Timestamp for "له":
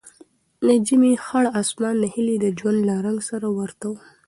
2.89-2.95